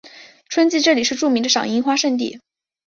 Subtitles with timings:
[0.49, 2.39] 春季这里是著名的赏樱花胜地。